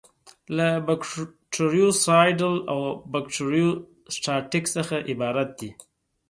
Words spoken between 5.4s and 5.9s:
دي.